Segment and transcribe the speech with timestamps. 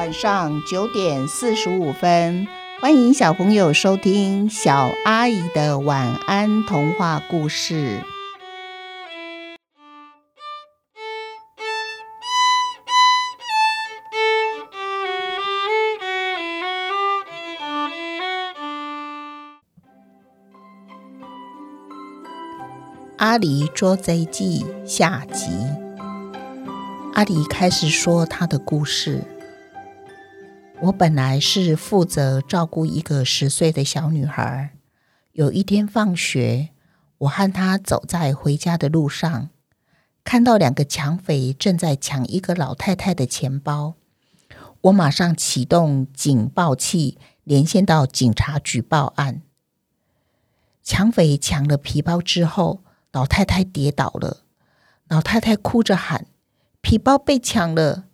[0.00, 2.48] 晚上九点四十五分，
[2.80, 8.02] 欢迎小朋友收听小阿姨的晚安童话故事。
[23.18, 25.50] 阿狸捉贼记下集。
[27.12, 29.22] 阿狸开始说他的故事。
[30.82, 34.70] 我本来是负责照顾一个十岁的小女孩。
[35.32, 36.70] 有一天放学，
[37.18, 39.50] 我和她走在回家的路上，
[40.24, 43.94] 看到两个抢匪正在抢一个老太太的钱包。
[44.80, 49.42] 我马上启动警报器，连线到警察局报案。
[50.82, 52.80] 抢匪抢了皮包之后，
[53.12, 54.38] 老太太跌倒了。
[55.08, 56.26] 老太太哭着喊
[56.80, 58.04] ：“皮包被抢了！”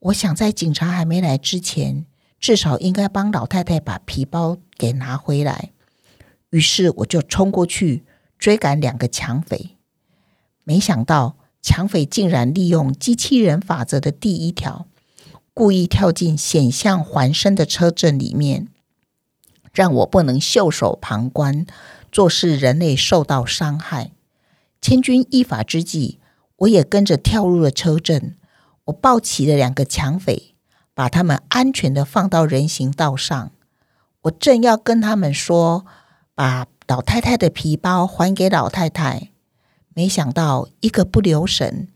[0.00, 2.06] 我想在警察还没来之前，
[2.38, 5.72] 至少应该帮老太太把皮包给拿回来。
[6.50, 8.04] 于是我就冲过去
[8.38, 9.76] 追赶两个抢匪。
[10.62, 14.86] 没想到抢匪竟然利用机器人法则的第一条，
[15.52, 18.68] 故意跳进险象环生的车阵里面，
[19.72, 21.66] 让我不能袖手旁观，
[22.12, 24.12] 做事人类受到伤害。
[24.80, 26.20] 千钧一发之际，
[26.58, 28.36] 我也跟着跳入了车阵。
[28.88, 30.54] 我抱起了两个抢匪，
[30.94, 33.50] 把他们安全的放到人行道上。
[34.22, 35.84] 我正要跟他们说，
[36.34, 39.30] 把老太太的皮包还给老太太，
[39.94, 41.88] 没想到一个不留神，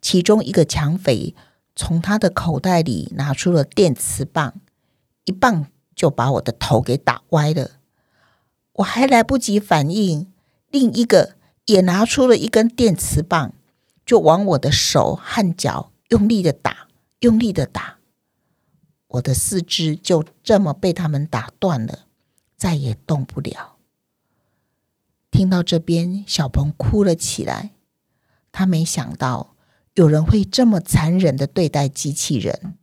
[0.00, 1.34] 其中一个抢匪
[1.74, 4.54] 从他的口袋里拿出了电磁棒，
[5.24, 7.72] 一棒就把我的头给打歪了。
[8.74, 10.32] 我还来不及反应，
[10.70, 13.52] 另一个也拿出了一根电磁棒，
[14.04, 15.90] 就往我的手和脚。
[16.08, 16.88] 用力的打，
[17.20, 17.98] 用力的打，
[19.08, 22.06] 我的四肢就这么被他们打断了，
[22.56, 23.76] 再也动不了。
[25.30, 27.72] 听到这边，小鹏哭了起来。
[28.52, 29.56] 他没想到
[29.94, 32.78] 有人会这么残忍的对待机器人。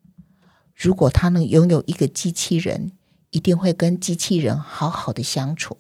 [0.76, 2.92] 如果他能拥有一个机器人，
[3.32, 5.78] 一定会跟机器人好好的相处。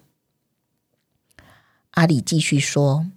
[1.91, 3.11] 阿里继续说。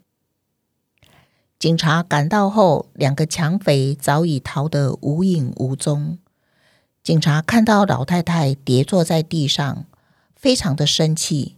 [1.59, 6.19] 警察赶到后，两个抢匪早已逃得无影无踪。
[7.03, 9.87] 警察看到老太太跌坐在地上，
[10.35, 11.57] 非常的生气。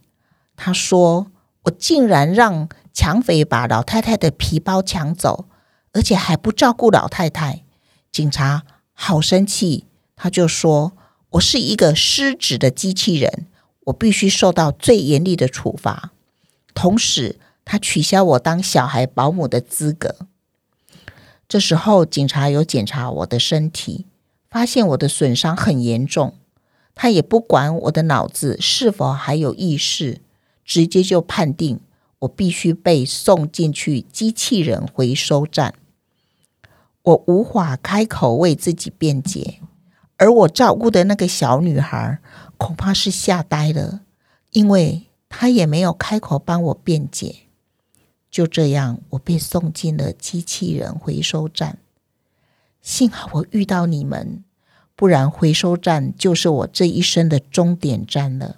[0.55, 1.27] 他说
[1.63, 5.45] ：“我竟然让抢匪把老太太的皮包抢走，
[5.91, 7.63] 而且还不照顾老太太。”
[8.09, 9.85] 警察好生气，
[10.15, 10.93] 他就说
[11.31, 13.47] ：“我是一个失职的机器人，
[13.87, 16.11] 我必须受到最严厉的处罚。”
[16.73, 17.37] 同时，
[17.71, 20.15] 他取消我当小孩保姆的资格。
[21.47, 24.07] 这时候，警察有检查我的身体，
[24.49, 26.33] 发现我的损伤很严重。
[26.95, 30.19] 他也不管我的脑子是否还有意识，
[30.65, 31.79] 直接就判定
[32.21, 35.75] 我必须被送进去机器人回收站。
[37.03, 39.59] 我无法开口为自己辩解，
[40.17, 42.17] 而我照顾的那个小女孩
[42.57, 44.01] 恐怕是吓呆了，
[44.53, 47.43] 因为她也没有开口帮我辩解。
[48.29, 51.79] 就这样，我被送进了机器人回收站。
[52.81, 54.43] 幸好我遇到你们，
[54.95, 58.57] 不然回收站就是我这一生的终点站了。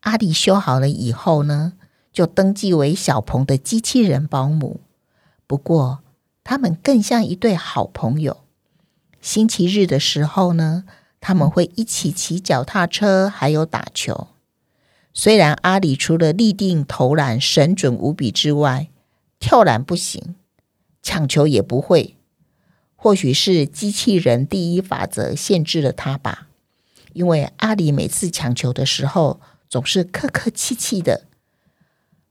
[0.00, 1.74] 阿里修好了以后呢，
[2.12, 4.80] 就登记为小鹏的机器人保姆。
[5.46, 6.00] 不过，
[6.44, 8.38] 他们更像一对好朋友。
[9.20, 10.84] 星期日的时候呢，
[11.20, 14.28] 他们会一起骑脚踏车，还有打球。
[15.14, 18.88] 虽然阿里除了立定投篮神准无比之外，
[19.40, 20.36] 跳篮不行，
[21.02, 22.16] 抢球也不会。
[22.94, 26.48] 或许是机器人第一法则限制了他吧。
[27.12, 31.24] 因为阿里每次抢球的时候总是客客气气的，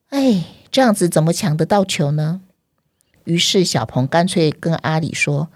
[0.07, 2.41] 哎，这样子怎么抢得到球呢？
[3.25, 5.49] 于是小鹏干脆跟阿里说：“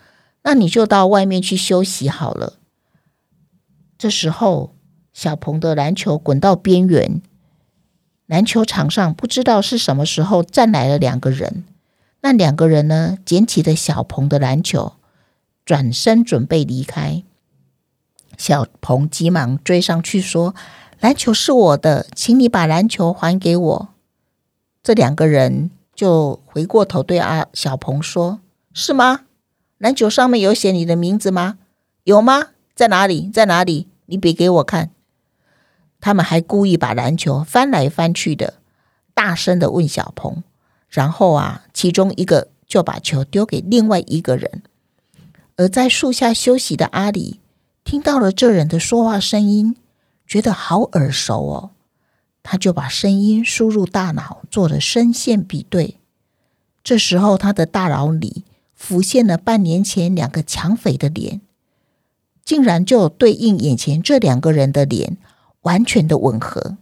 [0.44, 2.59] 那你就到外面去休息好了。”
[3.97, 4.75] 这时候。
[5.13, 7.22] 小鹏的篮球滚到边缘，
[8.28, 11.66] 篮球场上不知道是什么时候站来了两个人。
[12.22, 14.94] 那两个人呢，捡起了小鹏的篮球，
[15.66, 17.24] 转身准备离开。
[18.38, 20.56] 小鹏急忙追上去说
[21.02, 23.90] ：“篮球是我的，请你把篮球还给我。”
[24.81, 28.40] 这两个人就回过头对阿小鹏说
[28.74, 29.22] ：“是吗？
[29.78, 31.58] 篮球上面有写你的名字吗？
[32.04, 32.50] 有吗？
[32.74, 33.30] 在哪里？
[33.30, 33.88] 在哪里？
[34.06, 34.92] 你比给我看。”
[36.01, 38.56] 他们还故意把篮球翻来翻去的，
[39.13, 40.44] 大声的问小鹏，
[40.89, 44.63] 然后啊，其中一个就把球丢给另外一个人，
[45.56, 47.39] 而在树下休息的阿里
[47.83, 49.77] 听到了这人的说话声音，
[50.27, 51.69] 觉得好耳熟哦。
[52.44, 55.98] 他就把声音输入大脑，做了声线比对。
[56.83, 58.44] 这时候，他的大脑里
[58.74, 61.42] 浮现了半年前两个抢匪的脸，
[62.44, 65.18] 竟然就对应眼前这两个人的脸，
[65.62, 66.78] 完全的吻合。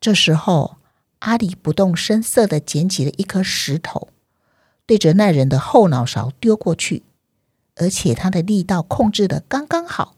[0.00, 0.76] 这时候，
[1.20, 4.08] 阿里不动声色的捡起了一颗石头，
[4.84, 7.02] 对着那人的后脑勺丢过去，
[7.74, 10.14] 而且他的力道控制的刚刚好，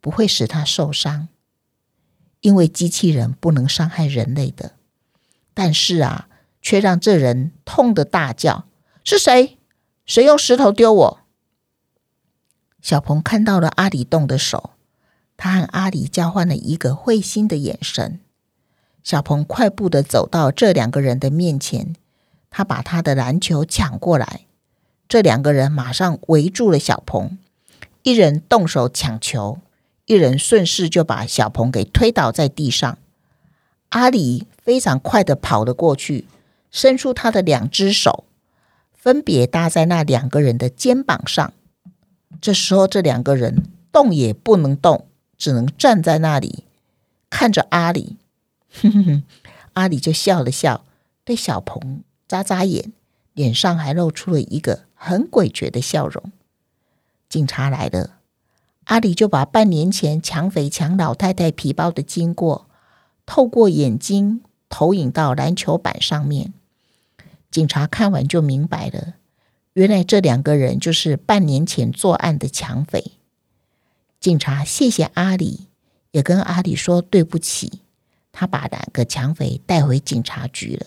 [0.00, 1.28] 不会使他受伤。
[2.40, 4.72] 因为机器人不能伤害人类的，
[5.54, 6.28] 但是啊，
[6.62, 8.64] 却让这人痛的大叫
[9.04, 9.58] ：“是谁？
[10.06, 11.20] 谁用石头丢我？”
[12.80, 14.70] 小鹏看到了阿里动的手，
[15.38, 18.20] 他和阿里交换了一个会心的眼神。
[19.02, 21.94] 小鹏快步的走到这两个人的面前，
[22.50, 24.42] 他把他的篮球抢过来，
[25.08, 27.38] 这两个人马上围住了小鹏，
[28.02, 29.60] 一人动手抢球。
[30.04, 32.96] 一人顺势就把小鹏给推倒在地上，
[33.90, 36.26] 阿里非常快的跑了过去，
[36.70, 38.24] 伸出他的两只手，
[38.94, 41.52] 分别搭在那两个人的肩膀上。
[42.40, 45.07] 这时候，这两个人动也不能动，
[45.38, 46.64] 只能站在那里
[47.30, 48.16] 看着阿里。
[49.72, 50.84] 阿里就笑了笑，
[51.24, 52.92] 对小鹏眨眨眼，
[53.32, 56.32] 脸上还露出了一个很诡谲的笑容。
[57.28, 58.16] 警察来了。
[58.84, 62.66] 阿里就把半年前抢匪抢老太太皮包的经过，
[63.26, 66.54] 透过眼睛投影到篮球板上面。
[67.50, 69.14] 警察看完就明白了，
[69.74, 73.12] 原来这两个人就是半年前作案的抢匪。
[74.20, 75.68] 警察谢谢阿里，
[76.10, 77.80] 也跟阿里说对不起。
[78.32, 80.86] 他把两个抢匪带回警察局了。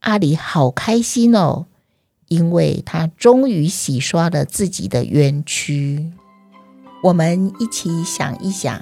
[0.00, 1.66] 阿里好开心哦，
[2.28, 6.12] 因为他终于洗刷了自己的冤屈。
[7.04, 8.80] 我们一起想一想，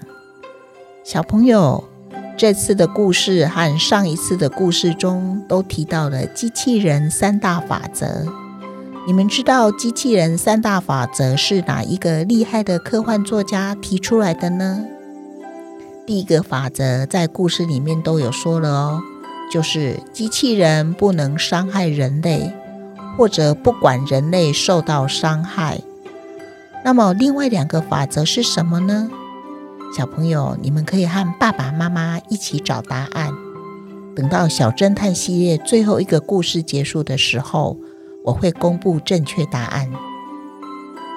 [1.05, 1.89] 小朋友，
[2.37, 8.27] 这次的故事和上一次的故事中都提到了机器人三大法则。
[9.07, 14.85] 你们知道机器人三大法则是哪一个厉害的科幻作家提出来的呢？
[16.05, 19.01] 第一个法则在故事里面都有说了哦，
[19.53, 22.53] 就是机器人不能伤害人类，
[23.17, 25.81] 或者不管人类受到伤害。
[26.85, 29.09] 那么，另外两个法则是什么呢？
[29.97, 33.33] 小朋友，你们可以和爸爸妈妈一起找答案。
[34.17, 37.77] 等到小侦探系列最后一个故事结束的时候，
[38.27, 39.89] 我会公布正确答案。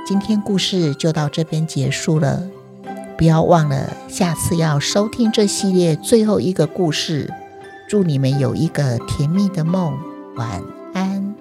[0.05, 2.43] 今天故事就到这边结束了，
[3.17, 7.33] 不要忘了下次要收听这系列最后一个故事。
[7.87, 9.97] 祝你们有一个甜蜜的梦，
[10.35, 10.61] 晚
[10.93, 11.33] 安。